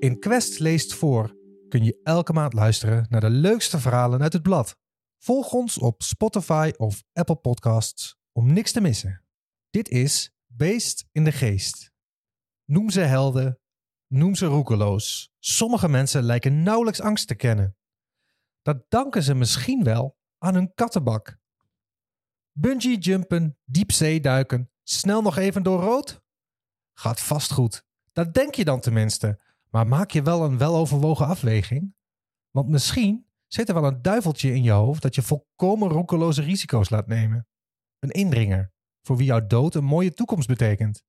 [0.00, 1.36] In Quest leest voor
[1.68, 4.76] kun je elke maand luisteren naar de leukste verhalen uit het blad.
[5.18, 9.24] Volg ons op Spotify of Apple Podcasts om niks te missen.
[9.70, 11.92] Dit is Beest in de Geest.
[12.64, 13.60] Noem ze helden,
[14.06, 15.32] noem ze roekeloos.
[15.38, 17.76] Sommige mensen lijken nauwelijks angst te kennen.
[18.62, 21.38] Dat danken ze misschien wel aan hun kattenbak.
[22.52, 26.22] Bungee jumpen, diepzee duiken, snel nog even door rood?
[26.92, 27.84] Gaat vast goed.
[28.12, 29.48] Dat denk je dan tenminste.
[29.70, 31.94] Maar maak je wel een weloverwogen afweging?
[32.50, 36.90] Want misschien zit er wel een duiveltje in je hoofd dat je volkomen roekeloze risico's
[36.90, 37.46] laat nemen.
[37.98, 41.02] Een indringer, voor wie jouw dood een mooie toekomst betekent.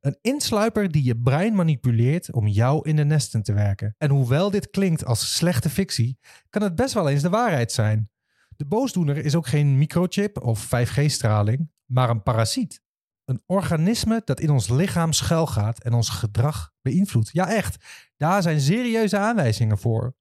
[0.00, 3.94] Een insluiper die je brein manipuleert om jou in de nesten te werken.
[3.98, 8.10] En hoewel dit klinkt als slechte fictie, kan het best wel eens de waarheid zijn.
[8.56, 12.81] De boosdoener is ook geen microchip of 5G-straling, maar een parasiet.
[13.24, 17.30] Een organisme dat in ons lichaam schuilgaat en ons gedrag beïnvloedt.
[17.32, 17.84] Ja, echt.
[18.16, 20.14] Daar zijn serieuze aanwijzingen voor.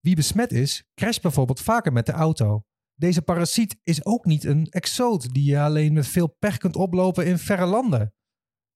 [0.00, 2.64] Wie besmet is, crasht bijvoorbeeld vaker met de auto.
[2.94, 7.26] Deze parasiet is ook niet een exoot die je alleen met veel pech kunt oplopen
[7.26, 8.14] in verre landen.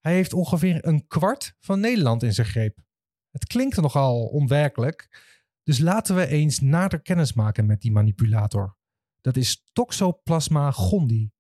[0.01, 2.79] Hij heeft ongeveer een kwart van Nederland in zijn greep.
[3.31, 5.09] Het klinkt nogal onwerkelijk,
[5.63, 8.77] dus laten we eens nader kennis maken met die manipulator.
[9.21, 11.32] Dat is Toxoplasma gondii.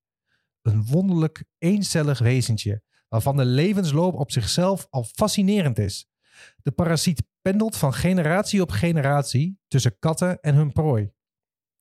[0.63, 6.11] Een wonderlijk eencellig wezentje, waarvan de levensloop op zichzelf al fascinerend is.
[6.63, 11.11] De parasiet pendelt van generatie op generatie tussen katten en hun prooi.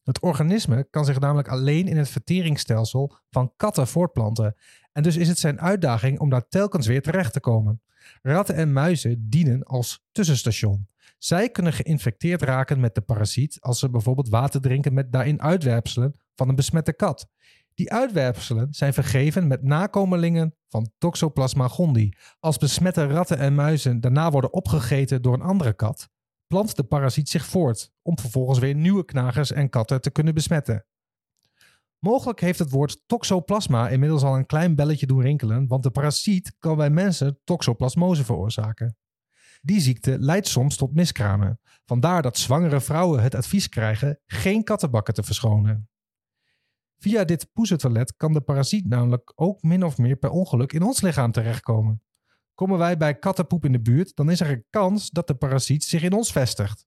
[0.04, 4.56] Het organisme kan zich namelijk alleen in het verteringsstelsel van katten voortplanten
[4.92, 7.82] en dus is het zijn uitdaging om daar telkens weer terecht te komen.
[8.22, 10.88] Ratten en muizen dienen als tussenstation.
[11.18, 16.16] Zij kunnen geïnfecteerd raken met de parasiet als ze bijvoorbeeld water drinken met daarin uitwerpselen
[16.36, 17.30] van een besmette kat.
[17.74, 22.14] Die uitwerpselen zijn vergeven met nakomelingen van Toxoplasma gondii.
[22.40, 26.10] Als besmette ratten en muizen daarna worden opgegeten door een andere kat,
[26.48, 30.86] plant de parasiet zich voort om vervolgens weer nieuwe knagers en katten te kunnen besmetten.
[32.00, 36.56] Mogelijk heeft het woord toxoplasma inmiddels al een klein belletje doen rinkelen, want de parasiet
[36.60, 38.98] kan bij mensen toxoplasmose veroorzaken.
[39.62, 41.60] Die ziekte leidt soms tot miskramen.
[41.86, 45.91] Vandaar dat zwangere vrouwen het advies krijgen geen kattenbakken te verschonen.
[47.02, 51.02] Via dit poezentoilet kan de parasiet namelijk ook min of meer per ongeluk in ons
[51.02, 52.04] lichaam terechtkomen.
[52.54, 55.84] Komen wij bij kattenpoep in de buurt, dan is er een kans dat de parasiet
[55.84, 56.86] zich in ons vestigt.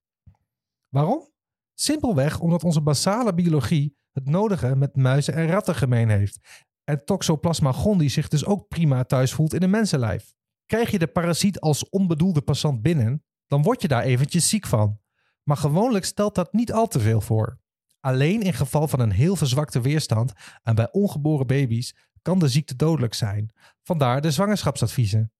[0.89, 1.31] Waarom?
[1.75, 6.65] Simpelweg omdat onze basale biologie het nodige met muizen en ratten gemeen heeft.
[6.85, 10.35] En Toxoplasma gondii zich dus ook prima thuis voelt in een mensenlijf.
[10.67, 14.99] Krijg je de parasiet als onbedoelde passant binnen, dan word je daar eventjes ziek van.
[15.43, 17.63] Maar gewoonlijk stelt dat niet al te veel voor.
[18.05, 20.33] Alleen in geval van een heel verzwakte weerstand
[20.63, 23.53] en bij ongeboren baby's kan de ziekte dodelijk zijn.
[23.83, 25.33] Vandaar de zwangerschapsadviezen.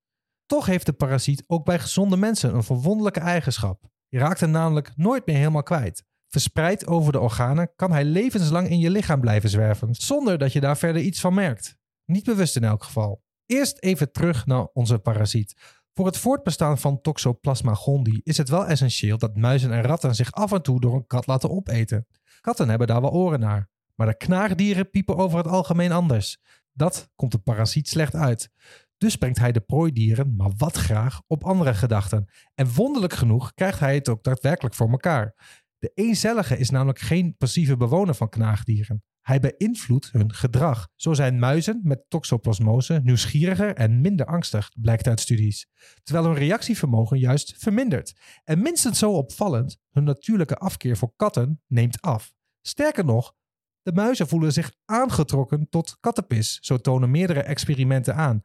[0.47, 3.83] Toch heeft de parasiet ook bij gezonde mensen een verwonderlijke eigenschap.
[4.09, 6.05] Je raakt hem namelijk nooit meer helemaal kwijt.
[6.29, 10.61] Verspreid over de organen kan hij levenslang in je lichaam blijven zwerven, zonder dat je
[10.61, 11.77] daar verder iets van merkt.
[12.05, 13.23] Niet bewust in elk geval.
[13.47, 15.83] Eerst even terug naar onze parasiet.
[15.95, 20.33] Voor het voortbestaan van Toxoplasma gondii is het wel essentieel dat muizen en ratten zich
[20.33, 22.07] af en toe door een kat laten opeten.
[22.45, 26.39] Katten hebben daar wel oren naar, maar de knaagdieren piepen over het algemeen anders.
[26.73, 28.51] Dat komt de parasiet slecht uit.
[28.99, 32.29] Dus brengt hij de prooidieren maar wat graag op andere gedachten.
[32.55, 35.35] En wonderlijk genoeg krijgt hij het ook daadwerkelijk voor elkaar.
[35.79, 39.05] De eencellige is namelijk geen passieve bewoner van knaagdieren.
[39.25, 40.89] Hij beïnvloedt hun gedrag.
[40.95, 45.69] Zo zijn muizen met toxoplasmose nieuwsgieriger en minder angstig, blijkt uit studies.
[46.03, 48.21] Terwijl hun reactievermogen juist vermindert.
[48.45, 52.35] En minstens zo opvallend, hun natuurlijke afkeer voor katten neemt af.
[52.61, 53.35] Sterker nog,
[53.83, 58.43] de muizen voelen zich aangetrokken tot kattenpis, zo tonen meerdere experimenten aan.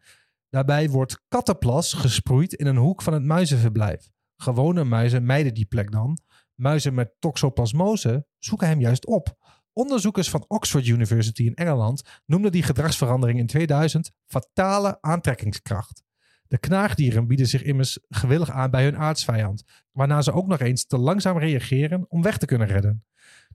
[0.49, 4.09] Daarbij wordt kattenplas gesproeid in een hoek van het muizenverblijf.
[4.35, 6.17] Gewone muizen mijden die plek dan.
[6.55, 9.37] Muizen met toxoplasmose zoeken hem juist op.
[9.73, 16.03] Onderzoekers van Oxford University in Engeland noemden die gedragsverandering in 2000 fatale aantrekkingskracht.
[16.47, 20.85] De knaagdieren bieden zich immers gewillig aan bij hun aardsvijand, waarna ze ook nog eens
[20.85, 23.05] te langzaam reageren om weg te kunnen redden.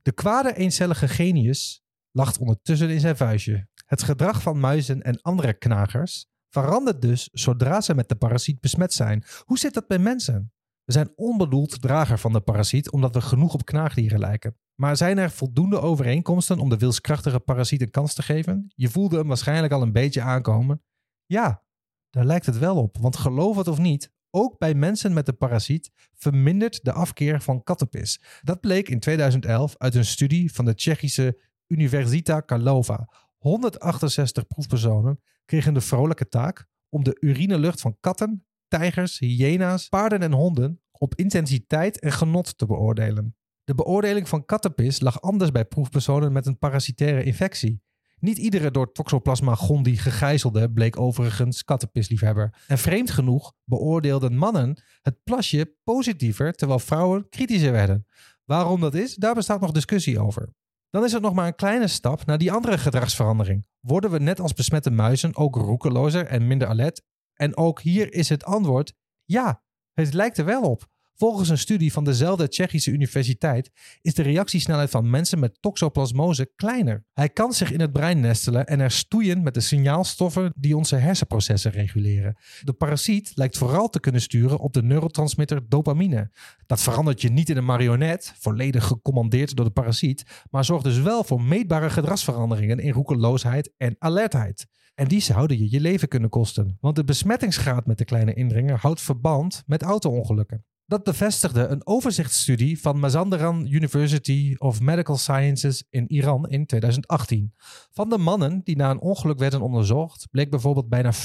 [0.02, 3.68] De kwade eencellige genius lacht ondertussen in zijn vuistje.
[3.86, 8.92] Het gedrag van muizen en andere knagers verandert dus zodra ze met de parasiet besmet
[8.92, 9.24] zijn.
[9.44, 10.52] Hoe zit dat bij mensen?
[10.84, 14.56] We zijn onbedoeld drager van de parasiet omdat we genoeg op knaagdieren lijken.
[14.74, 18.72] Maar zijn er voldoende overeenkomsten om de wilskrachtige parasiet een kans te geven?
[18.74, 20.82] Je voelde hem waarschijnlijk al een beetje aankomen.
[21.26, 21.62] Ja,
[22.10, 22.96] daar lijkt het wel op.
[23.00, 27.62] Want geloof het of niet, ook bij mensen met de parasiet vermindert de afkeer van
[27.62, 28.22] kattenpis.
[28.42, 33.08] Dat bleek in 2011 uit een studie van de Tsjechische Universita Karlova.
[33.36, 40.32] 168 proefpersonen kregen de vrolijke taak om de urinelucht van katten, tijgers, hyena's, paarden en
[40.32, 43.36] honden op intensiteit en genot te beoordelen.
[43.64, 47.82] De beoordeling van kattenpis lag anders bij proefpersonen met een parasitaire infectie.
[48.18, 52.64] Niet iedere door Toxoplasma gondii gegijzelde bleek overigens kattenpisliefhebber.
[52.66, 58.06] En vreemd genoeg beoordeelden mannen het plasje positiever terwijl vrouwen kritischer werden.
[58.44, 60.54] Waarom dat is, daar bestaat nog discussie over.
[60.90, 63.66] Dan is het nog maar een kleine stap naar die andere gedragsverandering.
[63.80, 67.02] Worden we net als besmette muizen ook roekelozer en minder alert?
[67.34, 68.94] En ook hier is het antwoord
[69.24, 69.62] ja,
[69.92, 70.92] het lijkt er wel op.
[71.16, 73.70] Volgens een studie van dezelfde Tsjechische universiteit
[74.00, 77.04] is de reactiesnelheid van mensen met toxoplasmose kleiner.
[77.12, 80.96] Hij kan zich in het brein nestelen en er stoeien met de signaalstoffen die onze
[80.96, 82.36] hersenprocessen reguleren.
[82.62, 86.30] De parasiet lijkt vooral te kunnen sturen op de neurotransmitter dopamine.
[86.66, 91.00] Dat verandert je niet in een marionet, volledig gecommandeerd door de parasiet, maar zorgt dus
[91.00, 94.66] wel voor meetbare gedragsveranderingen in roekeloosheid en alertheid.
[94.94, 98.78] En die zouden je je leven kunnen kosten, want de besmettingsgraad met de kleine indringer
[98.78, 100.64] houdt verband met auto-ongelukken.
[100.86, 107.54] Dat bevestigde een overzichtsstudie van Mazandaran University of Medical Sciences in Iran in 2018.
[107.92, 111.16] Van de mannen die na een ongeluk werden onderzocht, bleek bijvoorbeeld bijna 40%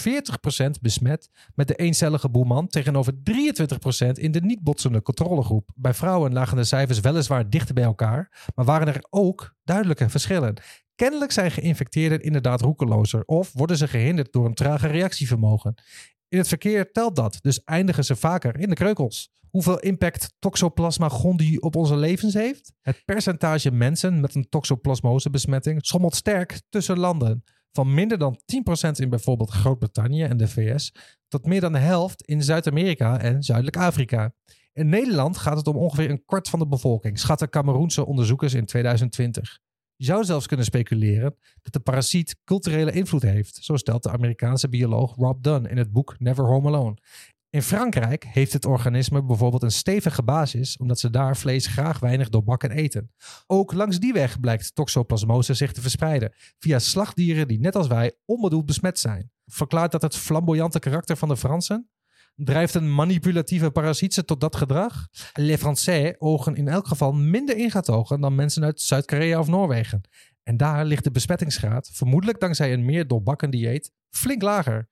[0.81, 5.69] besmet met de eencellige boeman tegenover 23% in de niet-botsende controlegroep.
[5.75, 10.57] Bij vrouwen lagen de cijfers weliswaar dichter bij elkaar, maar waren er ook duidelijke verschillen.
[10.95, 15.75] Kennelijk zijn geïnfecteerden inderdaad roekelozer of worden ze gehinderd door een trage reactievermogen.
[16.29, 19.29] In het verkeer telt dat, dus eindigen ze vaker in de kreukels.
[19.49, 22.73] Hoeveel impact Toxoplasma gondii op onze levens heeft?
[22.81, 27.43] Het percentage mensen met een toxoplasmose-besmetting schommelt sterk tussen landen.
[27.71, 28.39] Van minder dan
[28.87, 30.91] 10% in bijvoorbeeld Groot-Brittannië en de VS
[31.27, 34.33] tot meer dan de helft in Zuid-Amerika en Zuidelijk Afrika.
[34.73, 38.65] In Nederland gaat het om ongeveer een kwart van de bevolking, schatten Cameroense onderzoekers in
[38.65, 39.59] 2020.
[39.99, 44.69] Je zou zelfs kunnen speculeren dat de parasiet culturele invloed heeft, zo stelt de Amerikaanse
[44.69, 46.97] bioloog Rob Dunn in het boek Never Home Alone.
[47.49, 52.29] In Frankrijk heeft het organisme bijvoorbeeld een stevige basis, omdat ze daar vlees graag weinig
[52.29, 53.11] doorbakken eten.
[53.47, 58.13] Ook langs die weg blijkt toxoplasmose zich te verspreiden, via slachtdieren die net als wij
[58.25, 59.31] onbedoeld besmet zijn.
[59.45, 61.89] Verklaart dat het flamboyante karakter van de Fransen?
[62.43, 65.07] Drijft een manipulatieve parasiet ze tot dat gedrag?
[65.33, 70.01] Les Français ogen in elk geval minder ingatogen dan mensen uit Zuid-Korea of Noorwegen.
[70.43, 74.89] En daar ligt de besmettingsgraad, vermoedelijk dankzij een meer doorbakken dieet, flink lager.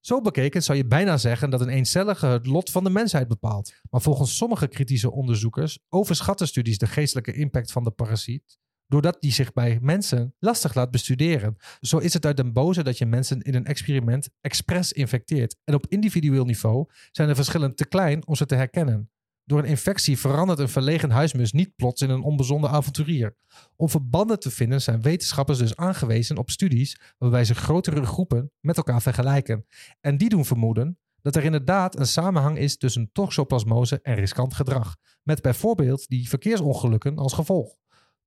[0.00, 3.74] Zo bekeken zou je bijna zeggen dat een eencellige het lot van de mensheid bepaalt.
[3.90, 8.58] Maar volgens sommige kritische onderzoekers overschatten studies de geestelijke impact van de parasiet
[8.88, 11.56] doordat die zich bij mensen lastig laat bestuderen.
[11.80, 15.56] Zo is het uit den boze dat je mensen in een experiment expres infecteert.
[15.64, 19.08] En op individueel niveau zijn de verschillen te klein om ze te herkennen.
[19.46, 23.36] Door een infectie verandert een verlegen huismus niet plots in een onbezonnen avonturier.
[23.76, 28.76] Om verbanden te vinden zijn wetenschappers dus aangewezen op studies waarbij ze grotere groepen met
[28.76, 29.66] elkaar vergelijken.
[30.00, 34.96] En die doen vermoeden dat er inderdaad een samenhang is tussen toxoplasmose en riskant gedrag,
[35.22, 37.76] met bijvoorbeeld die verkeersongelukken als gevolg.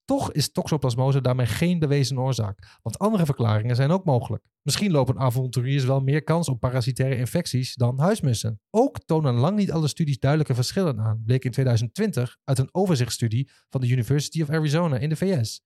[0.07, 4.43] Toch is toxoplasmose daarmee geen bewezen oorzaak, want andere verklaringen zijn ook mogelijk.
[4.61, 8.61] Misschien lopen avonturiers wel meer kans op parasitaire infecties dan huismussen.
[8.69, 13.49] Ook tonen lang niet alle studies duidelijke verschillen aan, bleek in 2020 uit een overzichtsstudie
[13.69, 15.61] van de University of Arizona in de VS.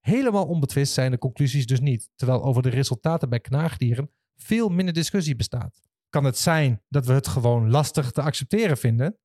[0.00, 4.94] Helemaal onbetwist zijn de conclusies dus niet, terwijl over de resultaten bij knaagdieren veel minder
[4.94, 5.80] discussie bestaat.
[6.08, 9.18] Kan het zijn dat we het gewoon lastig te accepteren vinden?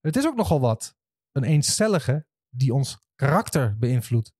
[0.00, 0.96] Het is ook nogal wat.
[1.32, 4.32] Een eencellige die ons karakter beïnvloedt.